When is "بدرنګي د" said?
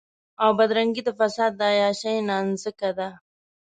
0.57-1.09